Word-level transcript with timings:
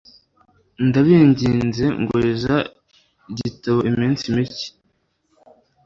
Ndabinginze 0.87 1.85
nguriza 2.01 2.55
gitabo 3.37 3.79
iminsi 3.91 4.23
mike. 4.35 4.67